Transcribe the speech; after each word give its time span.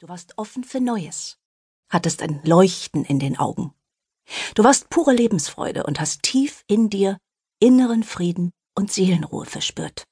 Du 0.00 0.08
warst 0.08 0.38
offen 0.38 0.64
für 0.64 0.80
Neues, 0.80 1.38
hattest 1.90 2.22
ein 2.22 2.40
Leuchten 2.42 3.04
in 3.04 3.18
den 3.18 3.38
Augen. 3.38 3.74
Du 4.54 4.64
warst 4.64 4.88
pure 4.88 5.12
Lebensfreude 5.12 5.84
und 5.84 6.00
hast 6.00 6.22
tief 6.22 6.64
in 6.66 6.88
dir 6.88 7.18
inneren 7.58 8.02
Frieden 8.02 8.50
und 8.74 8.90
Seelenruhe 8.90 9.44
verspürt. 9.44 10.04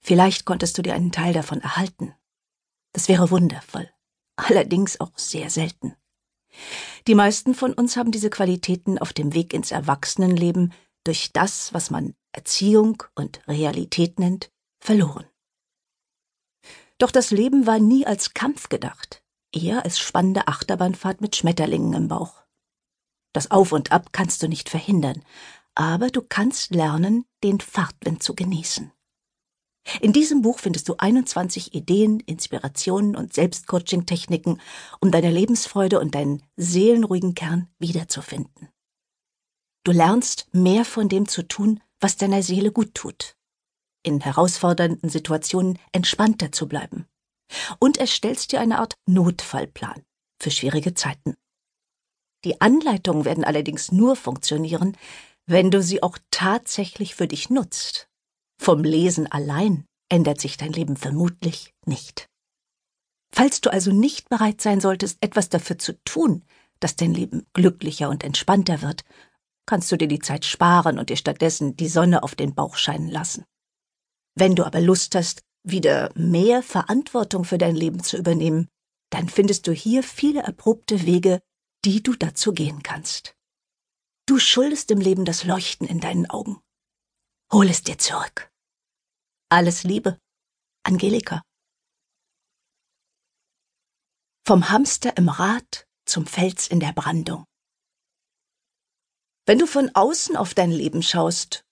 Vielleicht 0.00 0.44
konntest 0.44 0.78
du 0.78 0.82
dir 0.82 0.94
einen 0.94 1.10
Teil 1.10 1.32
davon 1.32 1.60
erhalten. 1.60 2.14
Das 2.92 3.08
wäre 3.08 3.32
wundervoll, 3.32 3.90
allerdings 4.36 5.00
auch 5.00 5.18
sehr 5.18 5.50
selten. 5.50 5.96
Die 7.08 7.16
meisten 7.16 7.56
von 7.56 7.72
uns 7.72 7.96
haben 7.96 8.12
diese 8.12 8.30
Qualitäten 8.30 9.00
auf 9.00 9.12
dem 9.12 9.34
Weg 9.34 9.54
ins 9.54 9.72
Erwachsenenleben 9.72 10.72
durch 11.02 11.32
das, 11.32 11.74
was 11.74 11.90
man 11.90 12.14
Erziehung 12.30 13.02
und 13.16 13.40
Realität 13.48 14.20
nennt, 14.20 14.52
verloren. 14.78 15.26
Doch 16.98 17.10
das 17.10 17.30
Leben 17.30 17.66
war 17.66 17.78
nie 17.78 18.06
als 18.06 18.34
Kampf 18.34 18.68
gedacht, 18.68 19.22
eher 19.52 19.84
als 19.84 19.98
spannende 19.98 20.46
Achterbahnfahrt 20.48 21.20
mit 21.20 21.36
Schmetterlingen 21.36 21.92
im 21.94 22.08
Bauch. 22.08 22.44
Das 23.32 23.50
Auf 23.50 23.72
und 23.72 23.90
Ab 23.90 24.12
kannst 24.12 24.42
du 24.42 24.48
nicht 24.48 24.68
verhindern, 24.68 25.22
aber 25.74 26.08
du 26.08 26.22
kannst 26.22 26.72
lernen, 26.72 27.24
den 27.42 27.60
Fahrtwind 27.60 28.22
zu 28.22 28.34
genießen. 28.34 28.92
In 30.00 30.12
diesem 30.12 30.40
Buch 30.40 30.60
findest 30.60 30.88
du 30.88 30.94
21 30.96 31.74
Ideen, 31.74 32.20
Inspirationen 32.20 33.16
und 33.16 33.34
Selbstcoaching-Techniken, 33.34 34.60
um 35.00 35.10
deine 35.10 35.30
Lebensfreude 35.30 36.00
und 36.00 36.14
deinen 36.14 36.42
seelenruhigen 36.56 37.34
Kern 37.34 37.68
wiederzufinden. 37.78 38.70
Du 39.82 39.92
lernst, 39.92 40.46
mehr 40.52 40.86
von 40.86 41.10
dem 41.10 41.28
zu 41.28 41.46
tun, 41.46 41.80
was 42.00 42.16
deiner 42.16 42.42
Seele 42.42 42.72
gut 42.72 42.94
tut 42.94 43.36
in 44.04 44.20
herausfordernden 44.20 45.10
Situationen 45.10 45.78
entspannter 45.90 46.52
zu 46.52 46.68
bleiben. 46.68 47.06
Und 47.80 47.98
erstellst 47.98 48.52
dir 48.52 48.60
eine 48.60 48.78
Art 48.78 48.94
Notfallplan 49.06 50.02
für 50.40 50.50
schwierige 50.50 50.94
Zeiten. 50.94 51.34
Die 52.44 52.60
Anleitungen 52.60 53.24
werden 53.24 53.44
allerdings 53.44 53.90
nur 53.90 54.16
funktionieren, 54.16 54.96
wenn 55.46 55.70
du 55.70 55.82
sie 55.82 56.02
auch 56.02 56.18
tatsächlich 56.30 57.14
für 57.14 57.26
dich 57.26 57.50
nutzt. 57.50 58.08
Vom 58.60 58.84
Lesen 58.84 59.30
allein 59.30 59.86
ändert 60.08 60.40
sich 60.40 60.56
dein 60.56 60.72
Leben 60.72 60.96
vermutlich 60.96 61.72
nicht. 61.86 62.28
Falls 63.34 63.60
du 63.60 63.72
also 63.72 63.92
nicht 63.92 64.28
bereit 64.28 64.60
sein 64.60 64.80
solltest, 64.80 65.18
etwas 65.20 65.48
dafür 65.48 65.78
zu 65.78 66.00
tun, 66.04 66.44
dass 66.80 66.96
dein 66.96 67.12
Leben 67.12 67.46
glücklicher 67.52 68.08
und 68.08 68.22
entspannter 68.22 68.80
wird, 68.80 69.02
kannst 69.66 69.90
du 69.90 69.96
dir 69.96 70.08
die 70.08 70.18
Zeit 70.18 70.44
sparen 70.44 70.98
und 70.98 71.10
dir 71.10 71.16
stattdessen 71.16 71.76
die 71.76 71.88
Sonne 71.88 72.22
auf 72.22 72.34
den 72.34 72.54
Bauch 72.54 72.76
scheinen 72.76 73.08
lassen. 73.08 73.44
Wenn 74.34 74.54
du 74.54 74.64
aber 74.64 74.80
Lust 74.80 75.14
hast, 75.14 75.42
wieder 75.62 76.12
mehr 76.14 76.62
Verantwortung 76.62 77.44
für 77.44 77.58
dein 77.58 77.74
Leben 77.74 78.02
zu 78.02 78.16
übernehmen, 78.16 78.68
dann 79.10 79.28
findest 79.28 79.66
du 79.66 79.72
hier 79.72 80.02
viele 80.02 80.42
erprobte 80.42 81.06
Wege, 81.06 81.40
die 81.84 82.02
du 82.02 82.14
dazu 82.14 82.52
gehen 82.52 82.82
kannst. 82.82 83.34
Du 84.26 84.38
schuldest 84.38 84.90
dem 84.90 85.00
Leben 85.00 85.24
das 85.24 85.44
Leuchten 85.44 85.86
in 85.86 86.00
deinen 86.00 86.28
Augen. 86.28 86.60
Hol 87.52 87.68
es 87.68 87.82
dir 87.82 87.98
zurück. 87.98 88.50
Alles 89.50 89.84
Liebe, 89.84 90.18
Angelika. 90.82 91.42
Vom 94.46 94.68
Hamster 94.70 95.16
im 95.16 95.28
Rad 95.28 95.86
zum 96.06 96.26
Fels 96.26 96.68
in 96.68 96.80
der 96.80 96.92
Brandung. 96.92 97.44
Wenn 99.46 99.58
du 99.58 99.66
von 99.66 99.90
außen 99.94 100.36
auf 100.36 100.54
dein 100.54 100.70
Leben 100.70 101.02
schaust, 101.02 101.63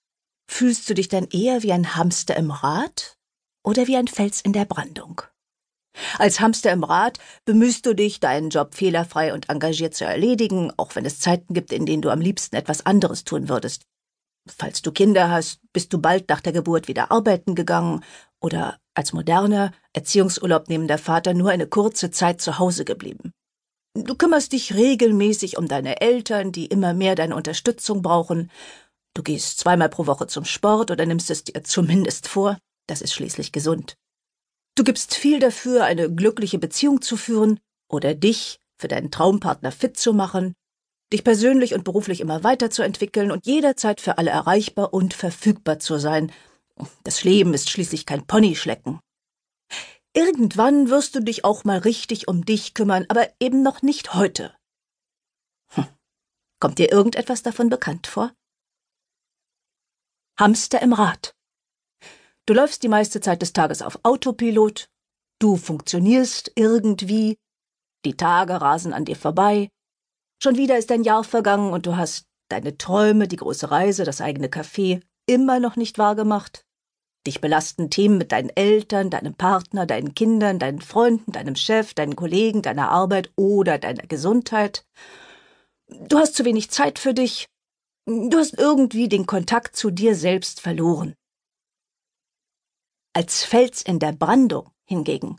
Fühlst 0.55 0.87
du 0.87 0.93
dich 0.93 1.07
dann 1.07 1.27
eher 1.31 1.63
wie 1.63 1.73
ein 1.73 1.95
Hamster 1.95 2.37
im 2.37 2.51
Rad 2.51 3.17
oder 3.65 3.87
wie 3.87 3.97
ein 3.97 4.07
Fels 4.07 4.39
in 4.39 4.53
der 4.53 4.65
Brandung? 4.65 5.23
Als 6.19 6.41
Hamster 6.41 6.71
im 6.71 6.83
Rad 6.83 7.17
bemühst 7.43 7.87
du 7.87 7.95
dich, 7.95 8.19
deinen 8.19 8.51
Job 8.51 8.75
fehlerfrei 8.75 9.33
und 9.33 9.49
engagiert 9.49 9.95
zu 9.95 10.05
erledigen, 10.05 10.71
auch 10.77 10.93
wenn 10.95 11.07
es 11.07 11.19
Zeiten 11.19 11.55
gibt, 11.55 11.73
in 11.73 11.87
denen 11.87 12.03
du 12.03 12.11
am 12.11 12.21
liebsten 12.21 12.55
etwas 12.55 12.85
anderes 12.85 13.23
tun 13.23 13.49
würdest. 13.49 13.87
Falls 14.47 14.83
du 14.83 14.91
Kinder 14.91 15.31
hast, 15.31 15.57
bist 15.73 15.91
du 15.91 15.97
bald 15.97 16.29
nach 16.29 16.41
der 16.41 16.53
Geburt 16.53 16.87
wieder 16.87 17.09
arbeiten 17.11 17.55
gegangen 17.55 18.03
oder 18.39 18.77
als 18.93 19.11
moderner, 19.11 19.71
Erziehungsurlaub 19.93 20.69
nehmender 20.69 20.99
Vater 20.99 21.33
nur 21.33 21.49
eine 21.49 21.65
kurze 21.65 22.11
Zeit 22.11 22.41
zu 22.41 22.59
Hause 22.59 22.85
geblieben. 22.85 23.33
Du 23.95 24.15
kümmerst 24.15 24.53
dich 24.53 24.73
regelmäßig 24.73 25.57
um 25.57 25.67
deine 25.67 26.01
Eltern, 26.01 26.51
die 26.51 26.65
immer 26.65 26.93
mehr 26.93 27.15
deine 27.15 27.35
Unterstützung 27.35 28.01
brauchen, 28.01 28.49
Du 29.13 29.21
gehst 29.21 29.59
zweimal 29.59 29.89
pro 29.89 30.07
Woche 30.07 30.27
zum 30.27 30.45
Sport 30.45 30.89
oder 30.89 31.05
nimmst 31.05 31.29
es 31.29 31.43
dir 31.43 31.63
zumindest 31.63 32.27
vor. 32.27 32.57
Das 32.87 33.01
ist 33.01 33.13
schließlich 33.13 33.51
gesund. 33.51 33.95
Du 34.75 34.83
gibst 34.83 35.13
viel 35.15 35.39
dafür, 35.39 35.85
eine 35.85 36.11
glückliche 36.11 36.57
Beziehung 36.57 37.01
zu 37.01 37.15
führen 37.15 37.59
oder 37.89 38.15
dich 38.15 38.59
für 38.77 38.87
deinen 38.87 39.11
Traumpartner 39.11 39.71
fit 39.71 39.97
zu 39.97 40.13
machen, 40.13 40.55
dich 41.13 41.23
persönlich 41.23 41.75
und 41.75 41.83
beruflich 41.83 42.21
immer 42.21 42.43
weiterzuentwickeln 42.43 43.31
und 43.31 43.45
jederzeit 43.45 44.01
für 44.01 44.17
alle 44.17 44.31
erreichbar 44.31 44.93
und 44.93 45.13
verfügbar 45.13 45.77
zu 45.77 45.99
sein. 45.99 46.31
Das 47.03 47.23
Leben 47.23 47.53
ist 47.53 47.69
schließlich 47.69 48.07
kein 48.07 48.25
Ponyschlecken. 48.25 48.99
Irgendwann 50.15 50.89
wirst 50.89 51.15
du 51.15 51.21
dich 51.21 51.45
auch 51.45 51.63
mal 51.63 51.77
richtig 51.77 52.27
um 52.27 52.45
dich 52.45 52.73
kümmern, 52.73 53.05
aber 53.09 53.29
eben 53.39 53.61
noch 53.61 53.83
nicht 53.83 54.15
heute. 54.15 54.55
Hm. 55.69 55.85
Kommt 56.59 56.79
dir 56.79 56.91
irgendetwas 56.91 57.43
davon 57.43 57.69
bekannt 57.69 58.07
vor? 58.07 58.31
Hamster 60.39 60.81
im 60.81 60.93
Rad. 60.93 61.35
Du 62.47 62.53
läufst 62.53 62.81
die 62.81 62.87
meiste 62.87 63.21
Zeit 63.21 63.41
des 63.41 63.53
Tages 63.53 63.81
auf 63.81 63.99
Autopilot, 64.03 64.87
du 65.39 65.57
funktionierst 65.57 66.51
irgendwie, 66.55 67.37
die 68.03 68.17
Tage 68.17 68.59
rasen 68.59 68.93
an 68.93 69.05
dir 69.05 69.15
vorbei, 69.15 69.69
schon 70.41 70.57
wieder 70.57 70.77
ist 70.77 70.91
ein 70.91 71.03
Jahr 71.03 71.23
vergangen 71.23 71.71
und 71.71 71.85
du 71.85 71.97
hast 71.97 72.25
deine 72.49 72.77
Träume, 72.77 73.27
die 73.27 73.35
große 73.35 73.69
Reise, 73.69 74.05
das 74.05 74.21
eigene 74.21 74.47
Café 74.47 75.01
immer 75.27 75.59
noch 75.59 75.75
nicht 75.75 75.99
wahrgemacht. 75.99 76.65
Dich 77.25 77.39
belasten 77.39 77.89
Themen 77.89 78.17
mit 78.17 78.31
deinen 78.31 78.49
Eltern, 78.49 79.09
deinem 79.09 79.35
Partner, 79.35 79.85
deinen 79.85 80.15
Kindern, 80.15 80.59
deinen 80.59 80.81
Freunden, 80.81 81.31
deinem 81.31 81.55
Chef, 81.55 81.93
deinen 81.93 82.15
Kollegen, 82.15 82.61
deiner 82.61 82.89
Arbeit 82.89 83.31
oder 83.37 83.77
deiner 83.77 84.05
Gesundheit. 84.07 84.83
Du 85.87 86.17
hast 86.17 86.35
zu 86.35 86.43
wenig 86.43 86.71
Zeit 86.71 86.99
für 86.99 87.13
dich, 87.13 87.47
Du 88.05 88.37
hast 88.37 88.57
irgendwie 88.57 89.07
den 89.07 89.25
Kontakt 89.25 89.77
zu 89.77 89.89
dir 89.89 90.15
selbst 90.15 90.59
verloren. 90.59 91.15
Als 93.13 93.45
Fels 93.45 93.81
in 93.81 93.99
der 93.99 94.11
Brandung 94.11 94.71
hingegen 94.85 95.37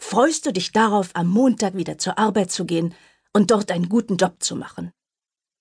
freust 0.00 0.46
du 0.46 0.52
dich 0.52 0.72
darauf, 0.72 1.10
am 1.14 1.28
Montag 1.28 1.74
wieder 1.74 1.98
zur 1.98 2.18
Arbeit 2.18 2.50
zu 2.50 2.64
gehen 2.64 2.94
und 3.34 3.50
dort 3.50 3.70
einen 3.70 3.90
guten 3.90 4.16
Job 4.16 4.36
zu 4.42 4.56
machen. 4.56 4.92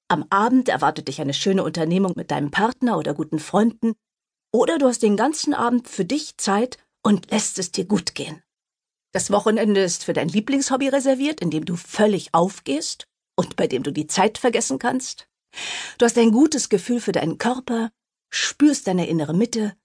Am 0.07 0.25
Abend 0.29 0.69
erwartet 0.69 1.09
dich 1.09 1.19
eine 1.19 1.33
schöne 1.33 1.63
Unternehmung 1.63 2.13
mit 2.15 2.31
deinem 2.31 2.51
Partner 2.51 2.97
oder 2.97 3.13
guten 3.13 3.39
Freunden, 3.39 3.93
oder 4.53 4.77
du 4.77 4.85
hast 4.85 5.03
den 5.03 5.17
ganzen 5.17 5.53
Abend 5.53 5.89
für 5.89 6.05
dich 6.05 6.37
Zeit 6.37 6.77
und 7.03 7.31
lässt 7.31 7.59
es 7.59 7.71
dir 7.71 7.85
gut 7.85 8.15
gehen. 8.15 8.41
Das 9.11 9.29
Wochenende 9.29 9.81
ist 9.81 10.05
für 10.05 10.13
dein 10.13 10.29
Lieblingshobby 10.29 10.87
reserviert, 10.87 11.41
in 11.41 11.49
dem 11.49 11.65
du 11.65 11.75
völlig 11.75 12.33
aufgehst 12.33 13.07
und 13.35 13.57
bei 13.57 13.67
dem 13.67 13.83
du 13.83 13.91
die 13.91 14.07
Zeit 14.07 14.37
vergessen 14.37 14.79
kannst. 14.79 15.27
Du 15.97 16.05
hast 16.05 16.17
ein 16.17 16.31
gutes 16.31 16.69
Gefühl 16.69 16.99
für 16.99 17.11
deinen 17.11 17.37
Körper, 17.37 17.91
spürst 18.29 18.87
deine 18.87 19.07
innere 19.07 19.33
Mitte 19.33 19.75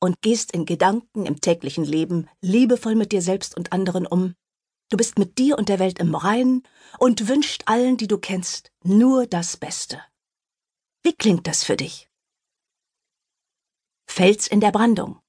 und 0.00 0.20
gehst 0.22 0.52
in 0.52 0.64
Gedanken 0.64 1.26
im 1.26 1.40
täglichen 1.40 1.84
Leben 1.84 2.28
liebevoll 2.40 2.94
mit 2.94 3.12
dir 3.12 3.22
selbst 3.22 3.56
und 3.56 3.72
anderen 3.72 4.06
um. 4.06 4.34
Du 4.90 4.96
bist 4.96 5.18
mit 5.18 5.38
dir 5.38 5.58
und 5.58 5.68
der 5.68 5.78
Welt 5.78 5.98
im 5.98 6.14
Reinen 6.14 6.62
und 6.98 7.28
wünscht 7.28 7.64
allen, 7.66 7.96
die 7.96 8.08
du 8.08 8.18
kennst, 8.18 8.72
nur 8.82 9.26
das 9.26 9.56
Beste. 9.56 10.02
Wie 11.02 11.14
klingt 11.14 11.46
das 11.46 11.64
für 11.64 11.76
dich? 11.76 12.08
Fels 14.08 14.46
in 14.46 14.60
der 14.60 14.72
Brandung. 14.72 15.20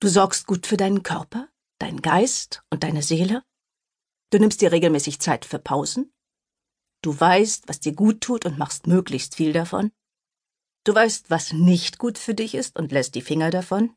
Du 0.00 0.08
sorgst 0.08 0.46
gut 0.46 0.66
für 0.66 0.76
deinen 0.76 1.02
Körper, 1.02 1.48
deinen 1.78 2.00
Geist 2.00 2.62
und 2.70 2.82
deine 2.82 3.02
Seele. 3.02 3.44
Du 4.30 4.38
nimmst 4.38 4.60
dir 4.60 4.72
regelmäßig 4.72 5.20
Zeit 5.20 5.44
für 5.44 5.58
Pausen, 5.58 6.12
Du 7.06 7.20
weißt, 7.20 7.68
was 7.68 7.78
dir 7.78 7.92
gut 7.92 8.20
tut 8.20 8.46
und 8.46 8.58
machst 8.58 8.88
möglichst 8.88 9.36
viel 9.36 9.52
davon. 9.52 9.92
Du 10.82 10.92
weißt, 10.92 11.30
was 11.30 11.52
nicht 11.52 11.98
gut 11.98 12.18
für 12.18 12.34
dich 12.34 12.56
ist 12.56 12.76
und 12.76 12.90
lässt 12.90 13.14
die 13.14 13.22
Finger 13.22 13.52
davon. 13.52 13.94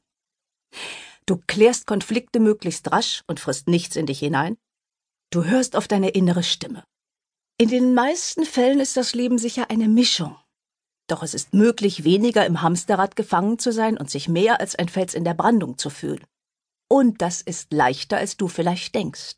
Du 1.26 1.42
klärst 1.48 1.88
Konflikte 1.88 2.40
möglichst 2.40 2.92
rasch 2.92 3.24
und 3.26 3.40
frisst 3.40 3.68
nichts 3.68 3.96
in 3.96 4.06
dich 4.06 4.20
hinein. 4.20 4.60
Du 5.32 5.44
hörst 5.44 5.76
auf 5.76 5.88
deine 5.88 6.10
innere 6.10 6.44
Stimme. 6.44 6.84
In 7.58 7.70
den 7.70 7.96
meisten 7.96 8.46
Fällen 8.46 8.80
ist 8.80 8.96
das 8.96 9.16
Leben 9.16 9.40
sicher 9.40 9.72
eine 9.72 9.88
Mischung. 9.88 10.38
Doch 11.08 11.24
es 11.24 11.34
ist 11.34 11.56
möglich, 11.56 12.04
weniger 12.04 12.46
im 12.46 12.62
Hamsterrad 12.62 13.16
gefangen 13.16 13.58
zu 13.58 13.74
sein 13.74 13.98
und 13.98 14.12
sich 14.12 14.30
mehr 14.30 14.60
als 14.60 14.76
ein 14.76 14.88
Fels 14.88 15.16
in 15.16 15.24
der 15.24 15.34
Brandung 15.34 15.80
zu 15.80 15.90
fühlen. 15.90 16.24
Und 16.88 17.24
das 17.24 17.42
ist 17.42 17.74
leichter, 17.74 18.18
als 18.18 18.38
du 18.38 18.48
vielleicht 18.48 18.94
denkst. 18.94 19.38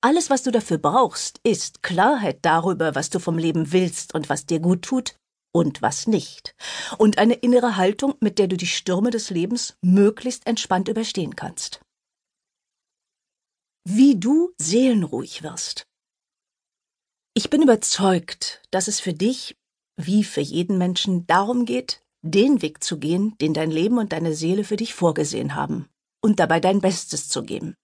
Alles, 0.00 0.30
was 0.30 0.44
du 0.44 0.50
dafür 0.50 0.78
brauchst, 0.78 1.40
ist 1.42 1.82
Klarheit 1.82 2.38
darüber, 2.42 2.94
was 2.94 3.10
du 3.10 3.18
vom 3.18 3.36
Leben 3.36 3.72
willst 3.72 4.14
und 4.14 4.28
was 4.28 4.46
dir 4.46 4.60
gut 4.60 4.82
tut 4.82 5.16
und 5.52 5.82
was 5.82 6.06
nicht. 6.06 6.54
Und 6.98 7.18
eine 7.18 7.34
innere 7.34 7.76
Haltung, 7.76 8.14
mit 8.20 8.38
der 8.38 8.46
du 8.46 8.56
die 8.56 8.66
Stürme 8.66 9.10
des 9.10 9.30
Lebens 9.30 9.76
möglichst 9.82 10.46
entspannt 10.46 10.88
überstehen 10.88 11.34
kannst. 11.34 11.80
wie 13.90 14.20
du 14.20 14.52
seelenruhig 14.58 15.42
wirst. 15.42 15.86
Ich 17.34 17.48
bin 17.48 17.62
überzeugt, 17.62 18.62
dass 18.70 18.86
es 18.86 19.00
für 19.00 19.14
dich, 19.14 19.56
wie 19.96 20.24
für 20.24 20.42
jeden 20.42 20.76
Menschen, 20.76 21.26
darum 21.26 21.64
geht, 21.64 22.02
den 22.22 22.60
Weg 22.60 22.84
zu 22.84 22.98
gehen, 22.98 23.38
den 23.38 23.54
dein 23.54 23.70
Leben 23.70 23.96
und 23.96 24.12
deine 24.12 24.34
Seele 24.34 24.64
für 24.64 24.76
dich 24.76 24.92
vorgesehen 24.92 25.54
haben, 25.54 25.88
und 26.22 26.38
dabei 26.38 26.60
dein 26.60 26.82
Bestes 26.82 27.30
zu 27.30 27.42
geben. 27.44 27.76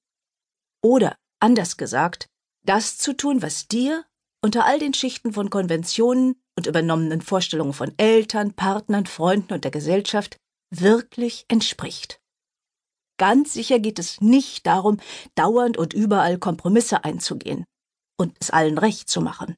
Oder, 0.82 1.16
anders 1.44 1.76
gesagt, 1.76 2.26
das 2.64 2.96
zu 2.96 3.14
tun, 3.14 3.42
was 3.42 3.68
dir 3.68 4.04
unter 4.42 4.64
all 4.64 4.78
den 4.78 4.94
Schichten 4.94 5.32
von 5.34 5.50
Konventionen 5.50 6.36
und 6.56 6.66
übernommenen 6.66 7.20
Vorstellungen 7.20 7.74
von 7.74 7.92
Eltern, 7.98 8.54
Partnern, 8.54 9.06
Freunden 9.06 9.52
und 9.52 9.64
der 9.64 9.70
Gesellschaft 9.70 10.38
wirklich 10.70 11.44
entspricht. 11.48 12.20
Ganz 13.18 13.52
sicher 13.52 13.78
geht 13.78 13.98
es 13.98 14.20
nicht 14.20 14.66
darum, 14.66 14.98
dauernd 15.34 15.76
und 15.76 15.92
überall 15.92 16.38
Kompromisse 16.38 17.04
einzugehen 17.04 17.64
und 18.18 18.34
es 18.40 18.50
allen 18.50 18.78
recht 18.78 19.08
zu 19.08 19.20
machen. 19.20 19.54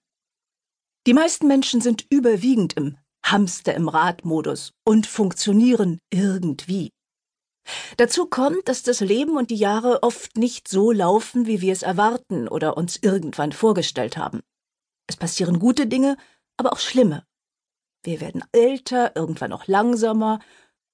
Die 1.06 1.14
meisten 1.14 1.46
Menschen 1.46 1.80
sind 1.80 2.04
überwiegend 2.10 2.74
im 2.74 2.98
Hamster 3.24 3.74
im 3.74 3.88
Radmodus 3.88 4.72
und 4.84 5.06
funktionieren 5.06 5.98
irgendwie. 6.12 6.90
Dazu 7.96 8.26
kommt, 8.26 8.68
dass 8.68 8.82
das 8.82 9.00
Leben 9.00 9.36
und 9.36 9.50
die 9.50 9.56
Jahre 9.56 10.02
oft 10.02 10.36
nicht 10.36 10.68
so 10.68 10.92
laufen, 10.92 11.46
wie 11.46 11.60
wir 11.60 11.72
es 11.72 11.82
erwarten 11.82 12.48
oder 12.48 12.76
uns 12.76 12.98
irgendwann 13.00 13.52
vorgestellt 13.52 14.16
haben. 14.16 14.40
Es 15.06 15.16
passieren 15.16 15.58
gute 15.58 15.86
Dinge, 15.86 16.16
aber 16.56 16.72
auch 16.72 16.78
schlimme. 16.78 17.24
Wir 18.02 18.20
werden 18.20 18.44
älter, 18.52 19.16
irgendwann 19.16 19.52
auch 19.52 19.66
langsamer, 19.66 20.40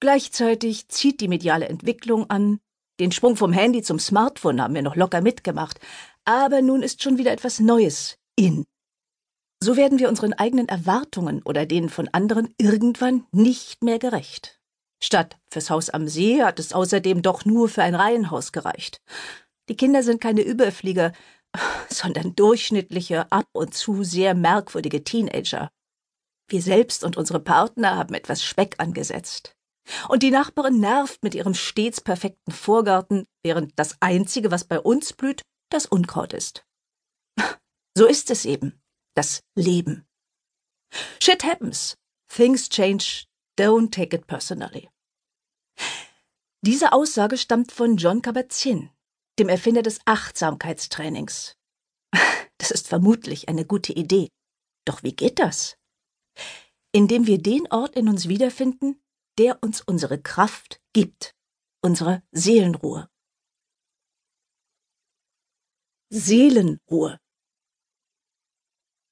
gleichzeitig 0.00 0.88
zieht 0.88 1.20
die 1.20 1.28
mediale 1.28 1.68
Entwicklung 1.68 2.30
an, 2.30 2.60
den 3.00 3.12
Sprung 3.12 3.36
vom 3.36 3.52
Handy 3.52 3.82
zum 3.82 3.98
Smartphone 3.98 4.60
haben 4.60 4.74
wir 4.74 4.82
noch 4.82 4.96
locker 4.96 5.22
mitgemacht, 5.22 5.80
aber 6.24 6.62
nun 6.62 6.82
ist 6.82 7.02
schon 7.02 7.18
wieder 7.18 7.32
etwas 7.32 7.58
Neues 7.58 8.18
in. 8.36 8.64
So 9.62 9.76
werden 9.76 9.98
wir 9.98 10.08
unseren 10.08 10.32
eigenen 10.32 10.68
Erwartungen 10.68 11.42
oder 11.42 11.66
denen 11.66 11.88
von 11.88 12.08
anderen 12.08 12.54
irgendwann 12.58 13.26
nicht 13.32 13.82
mehr 13.82 13.98
gerecht. 13.98 14.61
Statt 15.02 15.36
fürs 15.52 15.68
Haus 15.68 15.90
am 15.90 16.06
See 16.06 16.42
hat 16.42 16.60
es 16.60 16.72
außerdem 16.72 17.22
doch 17.22 17.44
nur 17.44 17.68
für 17.68 17.82
ein 17.82 17.96
Reihenhaus 17.96 18.52
gereicht. 18.52 19.00
Die 19.68 19.76
Kinder 19.76 20.02
sind 20.02 20.20
keine 20.20 20.42
Überflieger, 20.42 21.12
sondern 21.88 22.36
durchschnittliche, 22.36 23.30
ab 23.32 23.46
und 23.52 23.74
zu 23.74 24.04
sehr 24.04 24.34
merkwürdige 24.34 25.02
Teenager. 25.02 25.70
Wir 26.48 26.62
selbst 26.62 27.02
und 27.02 27.16
unsere 27.16 27.40
Partner 27.40 27.96
haben 27.96 28.14
etwas 28.14 28.44
Speck 28.44 28.76
angesetzt. 28.78 29.56
Und 30.08 30.22
die 30.22 30.30
Nachbarin 30.30 30.78
nervt 30.78 31.24
mit 31.24 31.34
ihrem 31.34 31.54
stets 31.54 32.00
perfekten 32.00 32.52
Vorgarten, 32.52 33.26
während 33.42 33.72
das 33.76 33.96
Einzige, 34.00 34.52
was 34.52 34.64
bei 34.64 34.78
uns 34.78 35.12
blüht, 35.12 35.42
das 35.70 35.86
Unkraut 35.86 36.32
ist. 36.32 36.64
So 37.94 38.06
ist 38.06 38.30
es 38.30 38.46
eben, 38.46 38.80
das 39.14 39.42
Leben. 39.54 40.06
Shit 41.22 41.44
happens. 41.44 41.98
Things 42.28 42.70
change. 42.70 43.26
Don't 43.58 43.90
take 43.90 44.16
it 44.16 44.26
personally. 44.26 44.88
Diese 46.64 46.92
Aussage 46.92 47.38
stammt 47.38 47.72
von 47.72 47.96
John 47.96 48.22
Kabat-Zinn, 48.22 48.90
dem 49.40 49.48
Erfinder 49.48 49.82
des 49.82 50.00
Achtsamkeitstrainings. 50.04 51.56
Das 52.58 52.70
ist 52.70 52.86
vermutlich 52.86 53.48
eine 53.48 53.66
gute 53.66 53.92
Idee. 53.92 54.28
Doch 54.84 55.02
wie 55.02 55.16
geht 55.16 55.40
das? 55.40 55.76
Indem 56.92 57.26
wir 57.26 57.38
den 57.42 57.66
Ort 57.72 57.96
in 57.96 58.08
uns 58.08 58.28
wiederfinden, 58.28 59.02
der 59.36 59.60
uns 59.64 59.80
unsere 59.80 60.22
Kraft 60.22 60.80
gibt, 60.92 61.34
unsere 61.82 62.22
Seelenruhe. 62.30 63.08
Seelenruhe. 66.10 67.18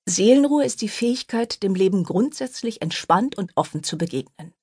Seelenruhe 0.08 0.64
ist 0.64 0.81
die 0.81 0.88
Fähigkeit, 0.88 1.64
dem 1.64 1.75
Leben 1.75 2.05
grundsätzlich 2.05 2.82
entspannt 2.82 3.37
und 3.37 3.50
offen 3.56 3.82
zu 3.82 3.99
begegnen. 3.99 4.55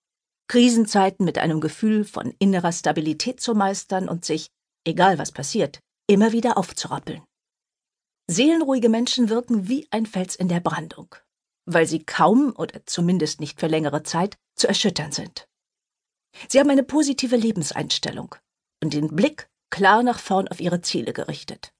Krisenzeiten 0.48 1.26
mit 1.26 1.38
einem 1.38 1.60
Gefühl 1.60 2.06
von 2.06 2.34
innerer 2.40 2.72
Stabilität 2.72 3.42
zu 3.42 3.54
meistern 3.54 4.08
und 4.08 4.26
sich, 4.26 4.48
egal 4.86 5.18
was 5.18 5.32
passiert, 5.32 5.80
immer 6.08 6.32
wieder 6.32 6.58
aufzurappeln. 6.58 7.22
Seelenruhige 8.30 8.90
Menschen 8.90 9.30
wirken 9.30 9.68
wie 9.68 9.88
ein 9.92 10.06
Fels 10.06 10.36
in 10.36 10.48
der 10.48 10.60
Brandung, 10.60 11.16
weil 11.66 11.86
sie 11.86 12.04
kaum 12.04 12.54
oder 12.56 12.86
zumindest 12.86 13.40
nicht 13.40 13.60
für 13.60 13.68
längere 13.68 14.04
Zeit 14.04 14.38
zu 14.56 14.68
erschüttern 14.68 15.12
sind. 15.12 15.48
Sie 16.50 16.60
haben 16.60 16.70
eine 16.70 16.84
positive 16.84 17.36
Lebenseinstellung 17.36 18.36
und 18.84 18.94
den 18.94 19.16
Blick 19.16 19.50
klar 19.70 20.04
nach 20.04 20.20
vorn 20.20 20.48
auf 20.48 20.60
ihre 20.60 20.82
Ziele 20.82 21.14
gerichtet. 21.14 21.74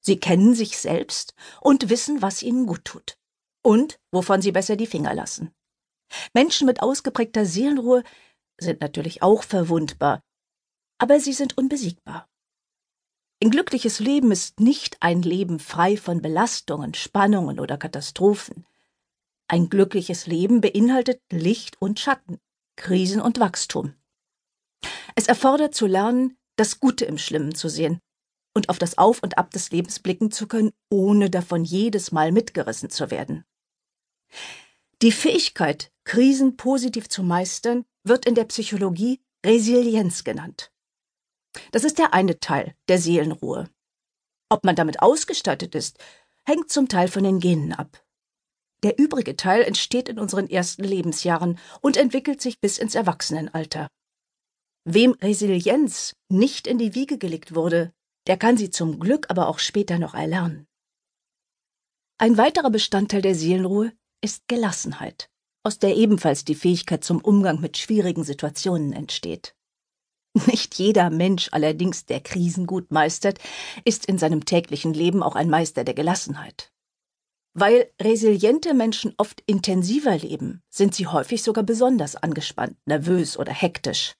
Sie 0.00 0.18
kennen 0.18 0.54
sich 0.54 0.78
selbst 0.78 1.34
und 1.60 1.90
wissen, 1.90 2.22
was 2.22 2.42
ihnen 2.42 2.66
gut 2.66 2.84
tut 2.84 3.18
und 3.62 3.98
wovon 4.10 4.40
sie 4.40 4.52
besser 4.52 4.76
die 4.76 4.86
Finger 4.86 5.14
lassen. 5.14 5.54
Menschen 6.32 6.66
mit 6.66 6.82
ausgeprägter 6.82 7.44
Seelenruhe 7.44 8.02
sind 8.58 8.80
natürlich 8.80 9.22
auch 9.22 9.42
verwundbar, 9.42 10.22
aber 10.98 11.20
sie 11.20 11.32
sind 11.32 11.56
unbesiegbar. 11.56 12.28
Ein 13.42 13.50
glückliches 13.50 14.00
Leben 14.00 14.32
ist 14.32 14.58
nicht 14.58 14.96
ein 15.00 15.22
Leben 15.22 15.60
frei 15.60 15.96
von 15.96 16.20
Belastungen, 16.20 16.94
Spannungen 16.94 17.60
oder 17.60 17.78
Katastrophen. 17.78 18.66
Ein 19.46 19.68
glückliches 19.68 20.26
Leben 20.26 20.60
beinhaltet 20.60 21.20
Licht 21.30 21.80
und 21.80 22.00
Schatten, 22.00 22.38
Krisen 22.76 23.20
und 23.20 23.38
Wachstum. 23.38 23.94
Es 25.14 25.28
erfordert 25.28 25.74
zu 25.74 25.86
lernen, 25.86 26.36
das 26.56 26.80
Gute 26.80 27.04
im 27.04 27.16
Schlimmen 27.16 27.54
zu 27.54 27.68
sehen 27.68 28.00
und 28.54 28.68
auf 28.68 28.78
das 28.78 28.98
Auf 28.98 29.22
und 29.22 29.38
Ab 29.38 29.52
des 29.52 29.70
Lebens 29.70 30.00
blicken 30.00 30.32
zu 30.32 30.48
können, 30.48 30.72
ohne 30.90 31.30
davon 31.30 31.64
jedes 31.64 32.10
Mal 32.10 32.32
mitgerissen 32.32 32.90
zu 32.90 33.10
werden. 33.10 33.44
Die 35.00 35.12
Fähigkeit, 35.12 35.92
Krisen 36.04 36.56
positiv 36.56 37.08
zu 37.08 37.22
meistern, 37.22 37.84
wird 38.02 38.26
in 38.26 38.34
der 38.34 38.44
Psychologie 38.44 39.20
Resilienz 39.46 40.24
genannt. 40.24 40.72
Das 41.70 41.84
ist 41.84 41.98
der 41.98 42.14
eine 42.14 42.40
Teil 42.40 42.74
der 42.88 42.98
Seelenruhe. 42.98 43.70
Ob 44.48 44.64
man 44.64 44.74
damit 44.74 45.00
ausgestattet 45.00 45.74
ist, 45.74 45.98
hängt 46.44 46.70
zum 46.70 46.88
Teil 46.88 47.08
von 47.08 47.22
den 47.22 47.38
Genen 47.38 47.72
ab. 47.72 48.04
Der 48.82 48.98
übrige 48.98 49.36
Teil 49.36 49.62
entsteht 49.62 50.08
in 50.08 50.18
unseren 50.18 50.48
ersten 50.48 50.84
Lebensjahren 50.84 51.58
und 51.80 51.96
entwickelt 51.96 52.40
sich 52.40 52.60
bis 52.60 52.78
ins 52.78 52.94
Erwachsenenalter. 52.94 53.88
Wem 54.84 55.12
Resilienz 55.12 56.16
nicht 56.28 56.66
in 56.66 56.78
die 56.78 56.94
Wiege 56.94 57.18
gelegt 57.18 57.54
wurde, 57.54 57.92
der 58.26 58.36
kann 58.36 58.56
sie 58.56 58.70
zum 58.70 58.98
Glück 58.98 59.30
aber 59.30 59.48
auch 59.48 59.58
später 59.58 59.98
noch 59.98 60.14
erlernen. 60.14 60.66
Ein 62.18 62.36
weiterer 62.36 62.70
Bestandteil 62.70 63.22
der 63.22 63.34
Seelenruhe 63.34 63.92
ist 64.20 64.48
Gelassenheit, 64.48 65.30
aus 65.62 65.78
der 65.78 65.96
ebenfalls 65.96 66.44
die 66.44 66.54
Fähigkeit 66.54 67.04
zum 67.04 67.20
Umgang 67.20 67.60
mit 67.60 67.76
schwierigen 67.76 68.24
Situationen 68.24 68.92
entsteht. 68.92 69.54
Nicht 70.46 70.74
jeder 70.74 71.10
Mensch 71.10 71.48
allerdings, 71.52 72.06
der 72.06 72.20
Krisen 72.20 72.66
gut 72.66 72.90
meistert, 72.90 73.38
ist 73.84 74.06
in 74.06 74.18
seinem 74.18 74.44
täglichen 74.44 74.94
Leben 74.94 75.22
auch 75.22 75.36
ein 75.36 75.50
Meister 75.50 75.84
der 75.84 75.94
Gelassenheit. 75.94 76.72
Weil 77.54 77.90
resiliente 78.00 78.74
Menschen 78.74 79.14
oft 79.16 79.42
intensiver 79.46 80.16
leben, 80.16 80.62
sind 80.68 80.94
sie 80.94 81.06
häufig 81.06 81.42
sogar 81.42 81.64
besonders 81.64 82.14
angespannt, 82.14 82.76
nervös 82.86 83.38
oder 83.38 83.52
hektisch. 83.52 84.14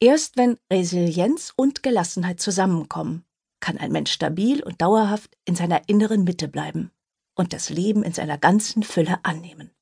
Erst 0.00 0.36
wenn 0.36 0.58
Resilienz 0.70 1.52
und 1.56 1.82
Gelassenheit 1.82 2.40
zusammenkommen, 2.40 3.24
kann 3.60 3.78
ein 3.78 3.92
Mensch 3.92 4.12
stabil 4.12 4.62
und 4.62 4.82
dauerhaft 4.82 5.34
in 5.46 5.54
seiner 5.54 5.88
inneren 5.88 6.24
Mitte 6.24 6.48
bleiben 6.48 6.90
und 7.34 7.52
das 7.52 7.70
Leben 7.70 8.02
in 8.02 8.12
seiner 8.12 8.38
ganzen 8.38 8.82
Fülle 8.82 9.24
annehmen. 9.24 9.74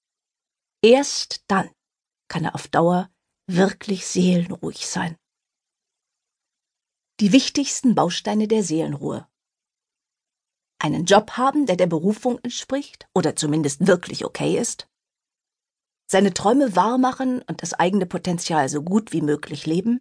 Erst 0.83 1.45
dann 1.49 1.71
kann 2.29 2.45
er 2.45 2.55
auf 2.55 2.69
Dauer 2.69 3.11
wirklich 3.47 4.07
seelenruhig 4.07 4.87
sein. 4.87 5.17
Die 7.21 7.33
wichtigsten 7.33 7.95
Bausteine 7.95 8.49
der 8.49 8.63
Seelenruhe 8.63 9.29
einen 10.79 11.05
Job 11.05 11.33
haben, 11.33 11.67
der 11.67 11.77
der 11.77 11.87
Berufung 11.87 12.41
entspricht 12.43 13.09
oder 13.15 13.37
zumindest 13.37 13.87
wirklich 13.87 14.25
okay 14.25 14.59
ist, 14.59 14.89
seine 16.11 16.35
Träume 16.35 16.75
wahrmachen 16.75 17.41
und 17.43 17.63
das 17.63 17.73
eigene 17.75 18.05
Potenzial 18.05 18.69
so 18.69 18.83
gut 18.83 19.13
wie 19.13 19.23
möglich 19.23 19.65
leben, 19.65 20.01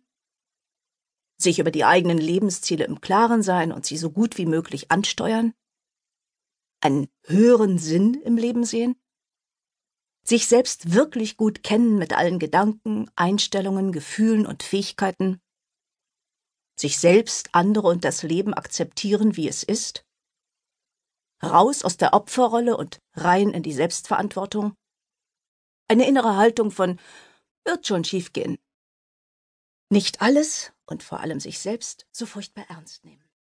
sich 1.38 1.60
über 1.60 1.72
die 1.72 1.86
eigenen 1.86 2.18
Lebensziele 2.18 2.86
im 2.86 3.00
Klaren 3.00 3.44
sein 3.44 3.72
und 3.72 3.86
sie 3.86 3.98
so 3.98 4.12
gut 4.12 4.38
wie 4.38 4.46
möglich 4.46 4.92
ansteuern, 4.92 5.54
einen 6.82 7.08
höheren 7.24 7.78
Sinn 7.78 8.16
im 8.16 8.38
Leben 8.38 8.66
sehen, 8.66 8.96
sich 10.24 10.48
selbst 10.48 10.94
wirklich 10.94 11.38
gut 11.38 11.64
kennen 11.64 11.98
mit 11.98 12.14
allen 12.14 12.40
Gedanken, 12.40 13.10
Einstellungen, 13.16 13.92
Gefühlen 13.92 14.46
und 14.46 14.64
Fähigkeiten, 14.64 15.42
sich 16.78 17.00
selbst, 17.00 17.50
andere 17.54 17.88
und 17.88 18.04
das 18.04 18.24
Leben 18.24 18.54
akzeptieren, 18.54 19.36
wie 19.36 19.48
es 19.48 19.64
ist, 19.64 20.06
raus 21.44 21.84
aus 21.84 21.98
der 21.98 22.14
Opferrolle 22.14 22.78
und 22.78 23.00
rein 23.14 23.50
in 23.50 23.64
die 23.64 23.74
Selbstverantwortung? 23.74 24.76
Eine 25.88 26.08
innere 26.08 26.38
Haltung 26.38 26.72
von 26.72 27.00
wird 27.66 27.86
schon 27.86 28.04
schiefgehen. 28.04 28.58
Nicht 29.90 30.22
alles 30.22 30.72
und 30.86 31.04
vor 31.04 31.20
allem 31.20 31.40
sich 31.40 31.60
selbst 31.60 32.08
so 32.12 32.26
furchtbar 32.26 32.66
ernst 32.70 33.04
nehmen. 33.04 33.24